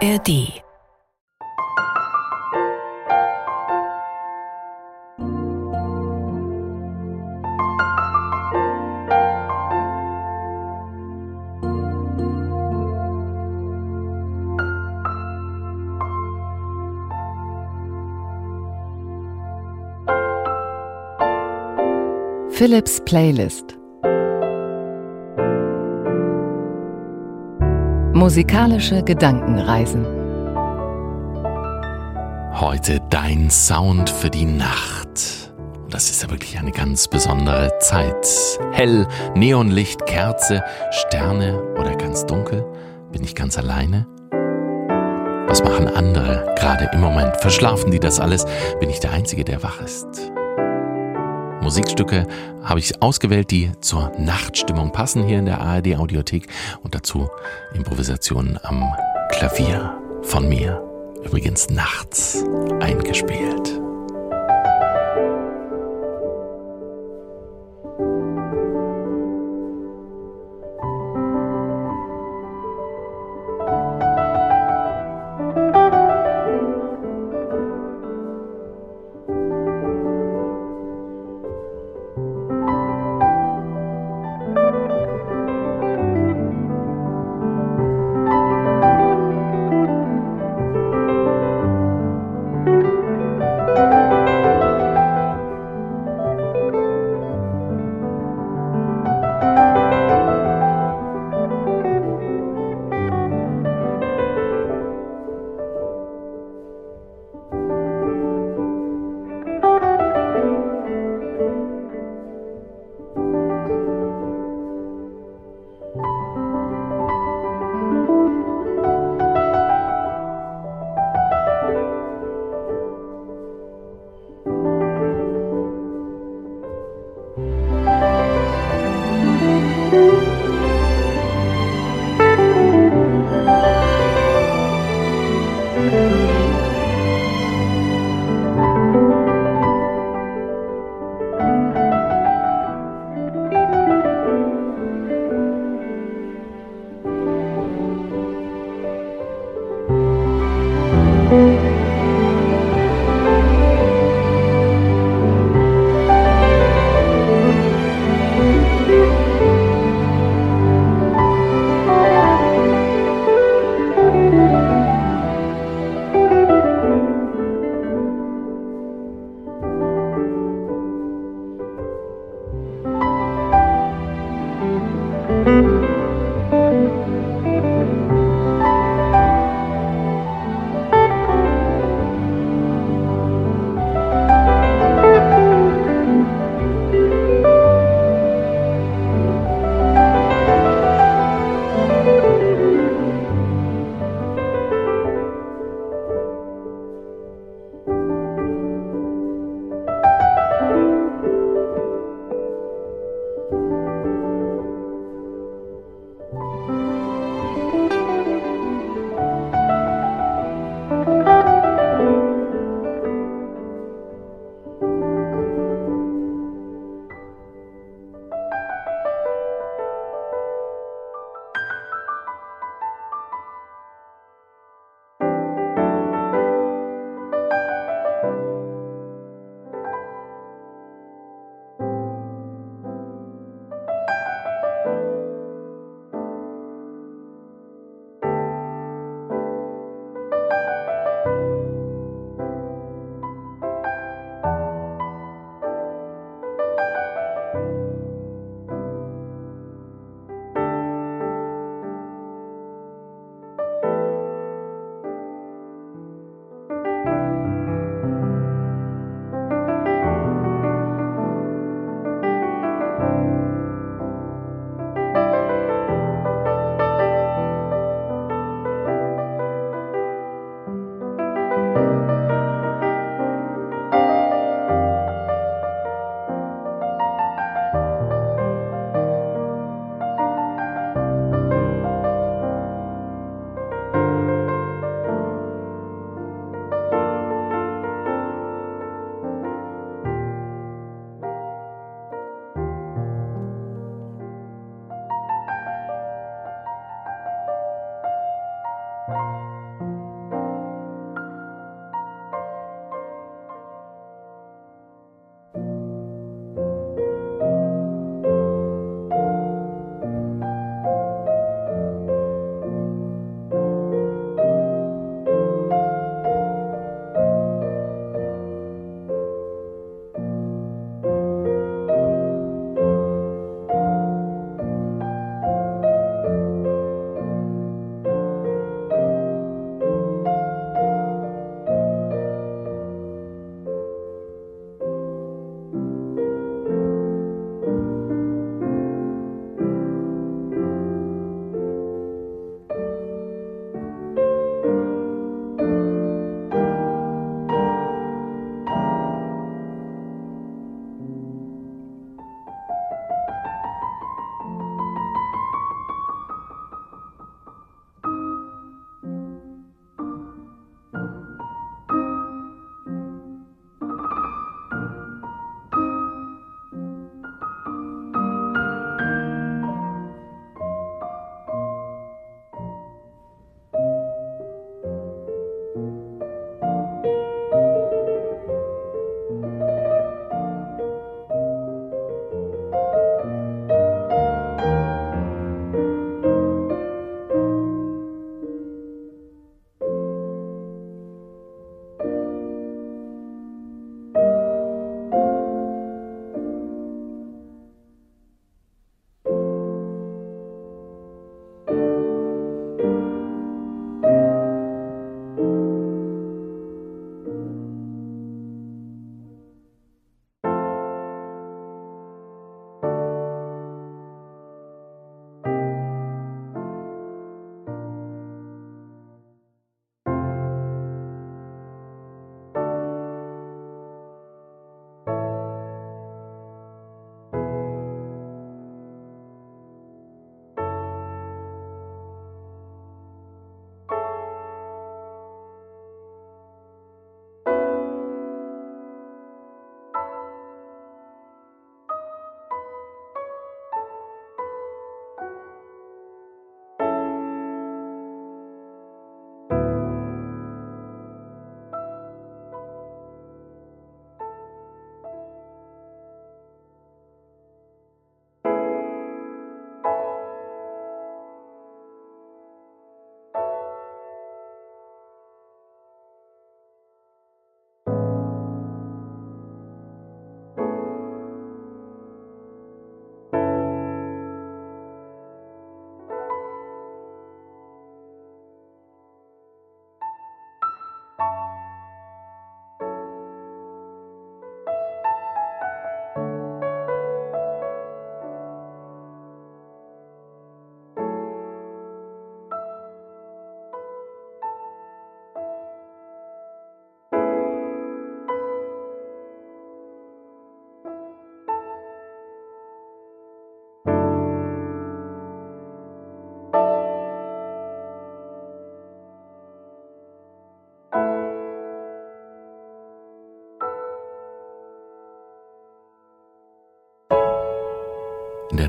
[0.00, 0.28] ARD
[22.52, 23.76] Philips Playlist
[28.28, 30.04] Musikalische Gedankenreisen
[32.52, 35.50] Heute dein Sound für die Nacht.
[35.56, 38.28] Und das ist ja wirklich eine ganz besondere Zeit.
[38.72, 42.66] Hell, Neonlicht, Kerze, Sterne oder ganz dunkel.
[43.12, 44.06] Bin ich ganz alleine?
[45.46, 47.34] Was machen andere gerade im Moment?
[47.38, 48.44] Verschlafen die das alles?
[48.78, 50.27] Bin ich der Einzige, der wach ist?
[51.68, 52.26] Musikstücke
[52.64, 56.48] habe ich ausgewählt, die zur Nachtstimmung passen hier in der ARD Audiothek
[56.82, 57.28] und dazu
[57.74, 58.90] Improvisationen am
[59.28, 60.82] Klavier von mir,
[61.26, 62.42] übrigens nachts
[62.80, 63.67] eingespielt.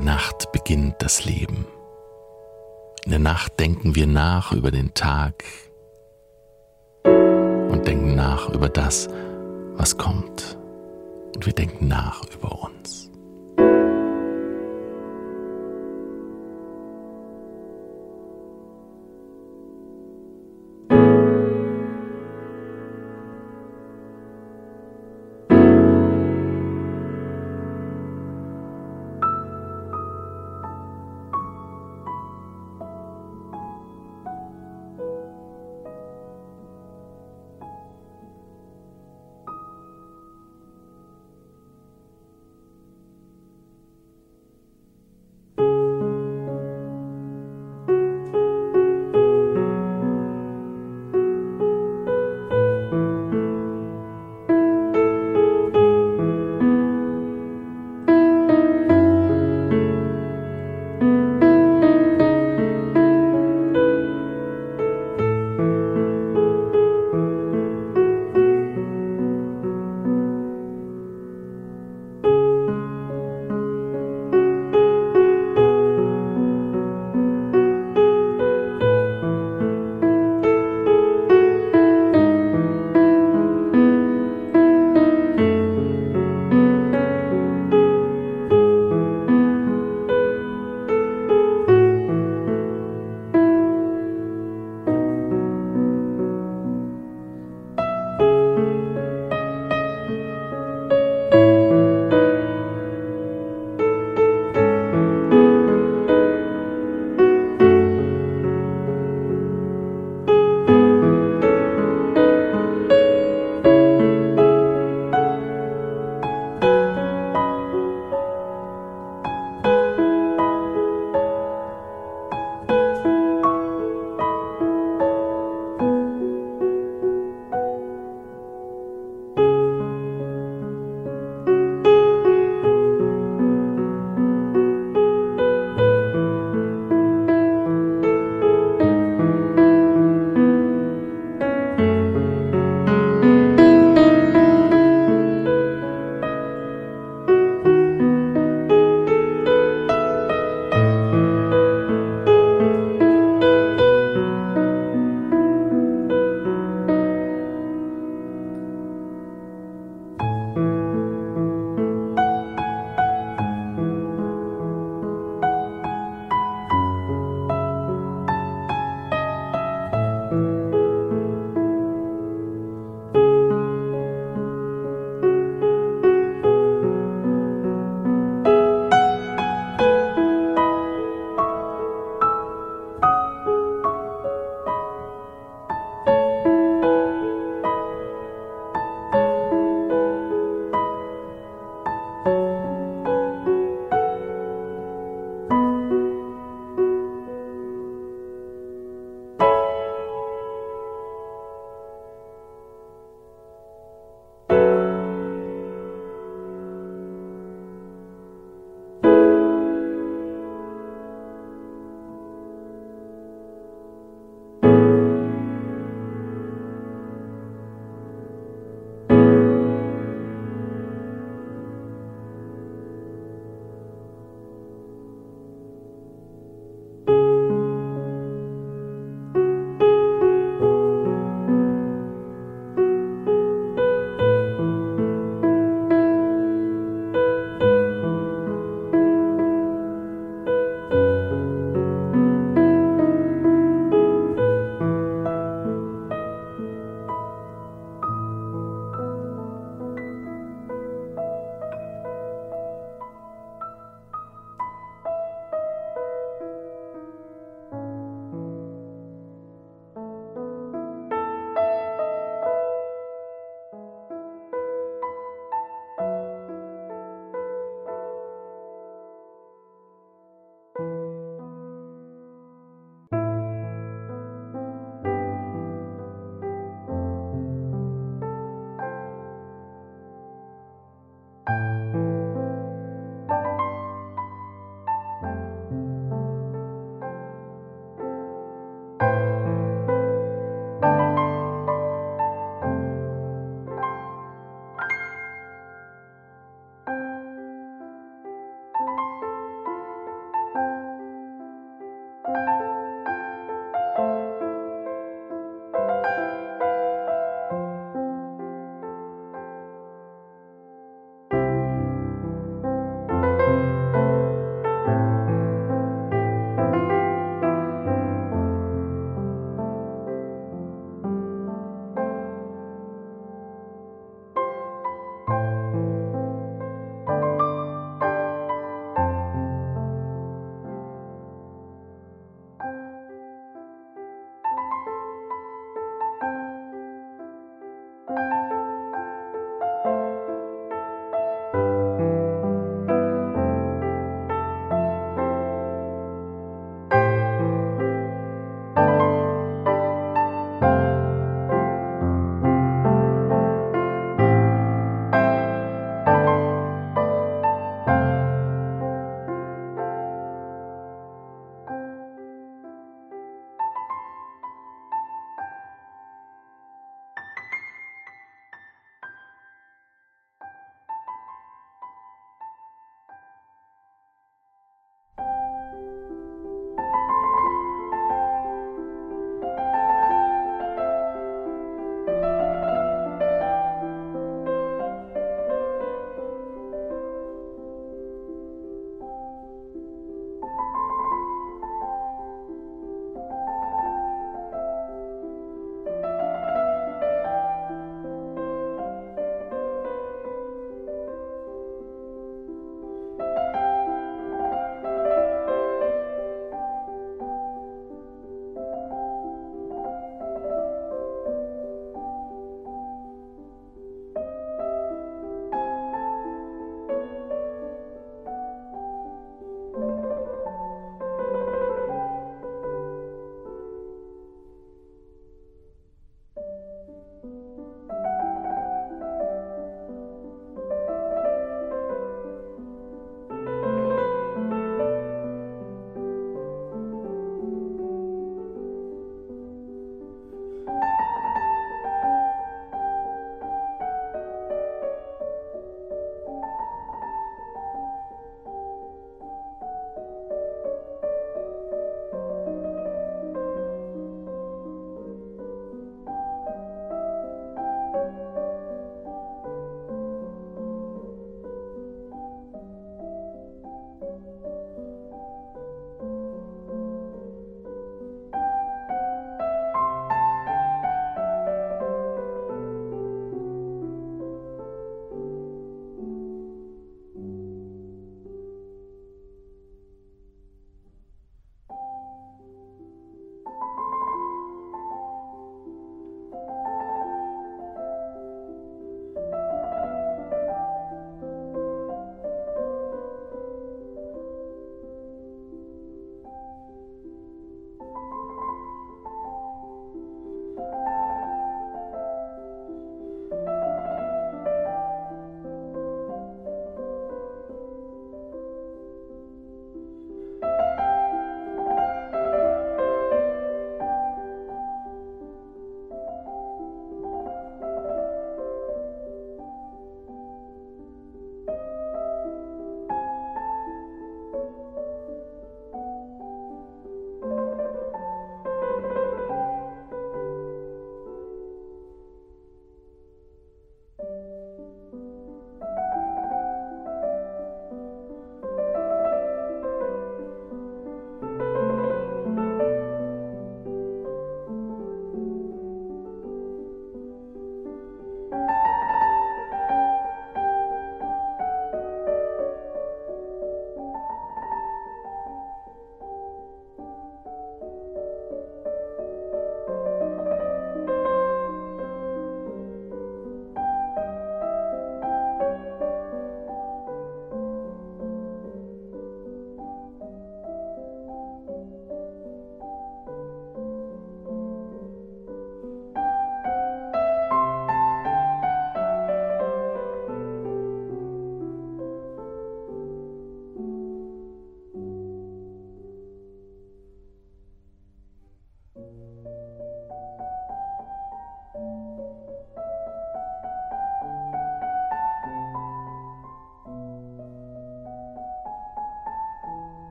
[0.00, 1.66] Der Nacht beginnt das Leben.
[3.04, 5.44] In der Nacht denken wir nach über den Tag
[7.04, 9.08] und denken nach über das,
[9.74, 10.56] was kommt.
[11.34, 13.09] Und wir denken nach über uns.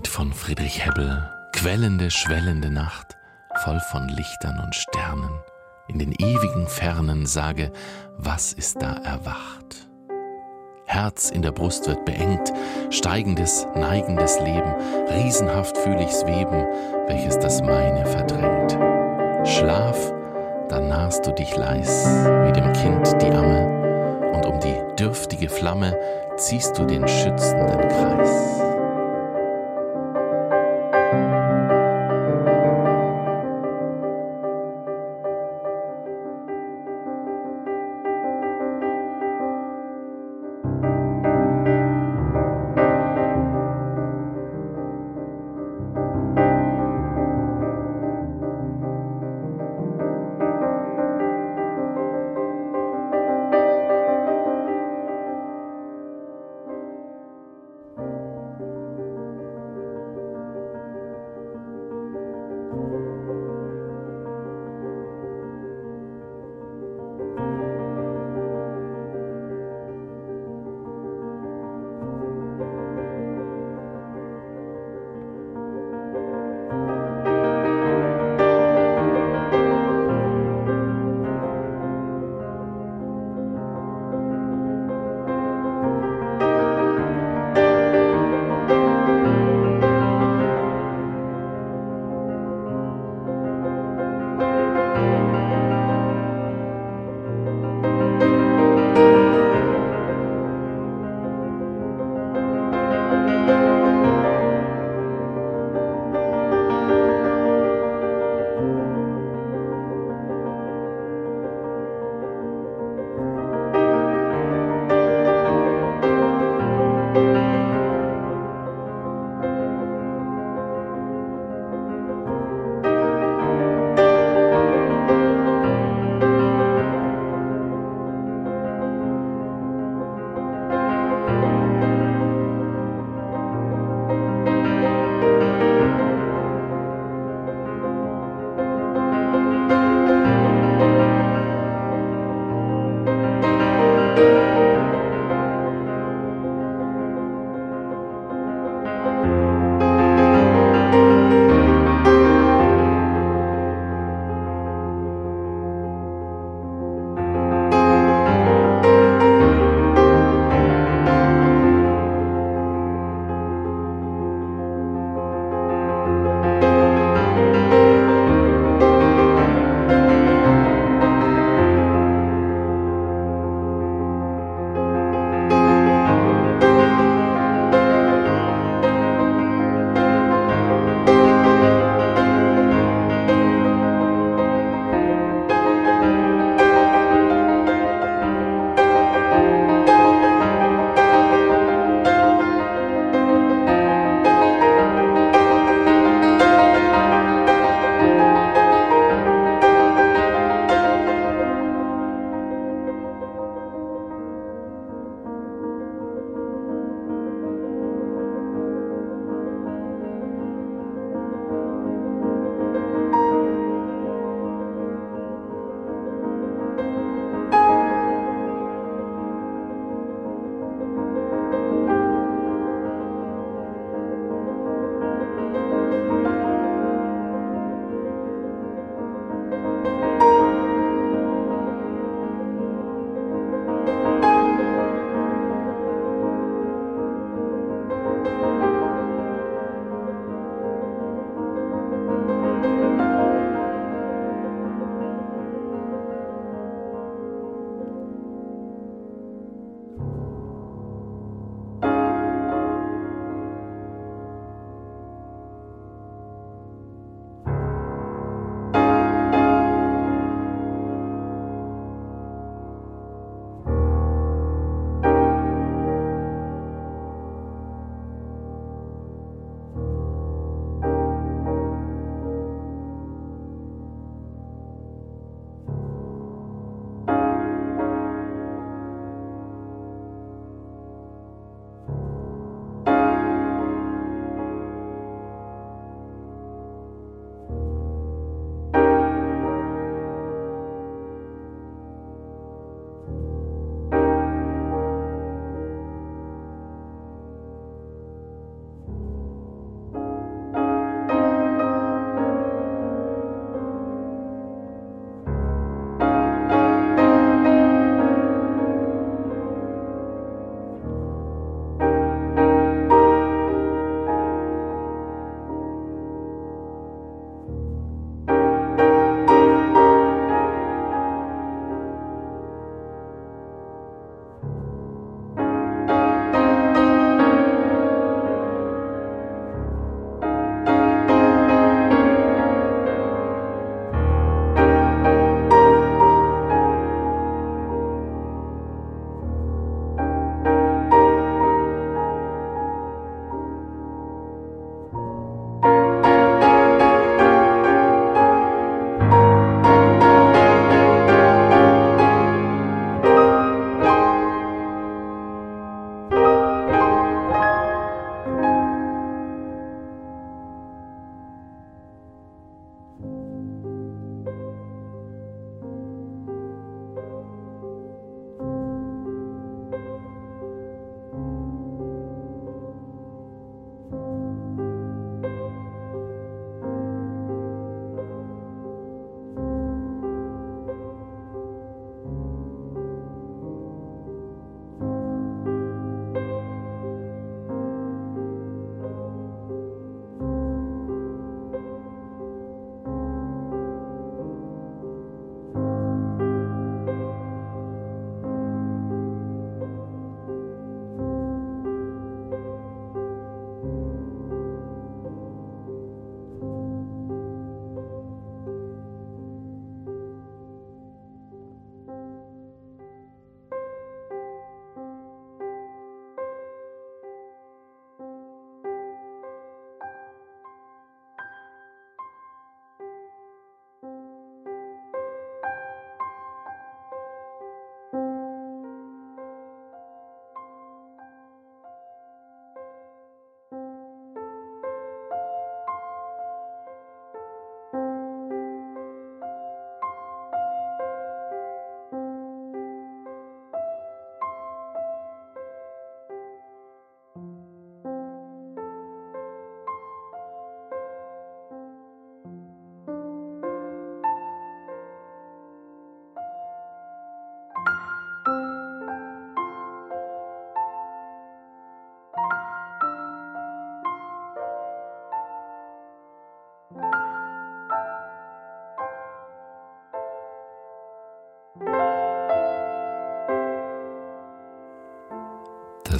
[0.00, 3.18] Nachtlied von Friedrich Hebbel, quellende, schwellende Nacht,
[3.64, 5.30] voll von Lichtern und Sternen.
[5.88, 7.70] In den ewigen Fernen sage,
[8.16, 9.88] was ist da erwacht?
[10.86, 12.50] Herz in der Brust wird beengt,
[12.88, 14.74] steigendes, neigendes Leben,
[15.10, 16.64] riesenhaft fühl ich's weben,
[17.06, 18.78] welches das meine verdrängt.
[19.46, 20.12] Schlaf,
[20.70, 22.06] dann nahst du dich leis,
[22.46, 25.94] wie dem Kind die Amme, und um die dürftige Flamme
[26.36, 28.59] ziehst du den schützenden Kreis.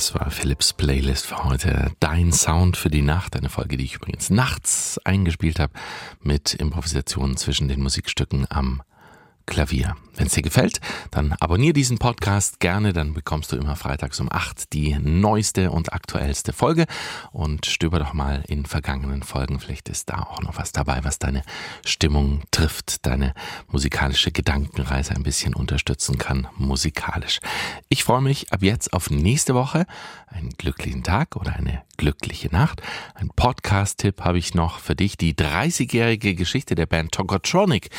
[0.00, 1.92] Das war Philips Playlist für heute.
[2.00, 3.36] Dein Sound für die Nacht.
[3.36, 5.74] Eine Folge, die ich übrigens nachts eingespielt habe
[6.22, 8.80] mit Improvisationen zwischen den Musikstücken am
[9.50, 9.96] Klavier.
[10.14, 14.30] Wenn es dir gefällt, dann abonniere diesen Podcast gerne, dann bekommst du immer freitags um
[14.30, 16.86] 8 die neueste und aktuellste Folge
[17.32, 19.58] und stöber doch mal in vergangenen Folgen.
[19.58, 21.42] Vielleicht ist da auch noch was dabei, was deine
[21.84, 23.34] Stimmung trifft, deine
[23.68, 27.40] musikalische Gedankenreise ein bisschen unterstützen kann, musikalisch.
[27.88, 29.84] Ich freue mich ab jetzt auf nächste Woche.
[30.28, 32.80] Einen glücklichen Tag oder eine glückliche Nacht.
[33.14, 35.18] Ein Podcast-Tipp habe ich noch für dich.
[35.18, 37.90] Die 30-jährige Geschichte der Band Tokotronic,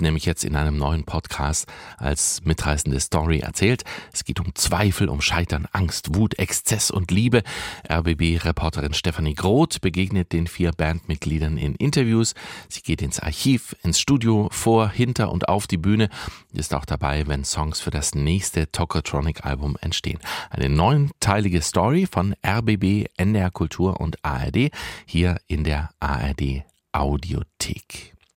[0.00, 3.84] nämlich jetzt in einem neuen Podcast als mitreißende Story erzählt.
[4.10, 7.42] Es geht um Zweifel, um Scheitern, Angst, Wut, Exzess und Liebe.
[7.90, 12.32] RBB-Reporterin Stefanie Groth begegnet den vier Bandmitgliedern in Interviews.
[12.70, 16.08] Sie geht ins Archiv, ins Studio, vor, hinter und auf die Bühne.
[16.54, 20.20] Ist auch dabei, wenn Songs für das nächste Tokotronic-Album entstehen.
[20.48, 23.08] Eine neunteilige Story von RBB,
[23.42, 24.70] NDR Kultur und ARD
[25.06, 28.14] hier in der ARD Audiothek.